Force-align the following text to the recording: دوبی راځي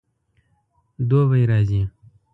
دوبی 1.09 1.41
راځي 1.49 1.81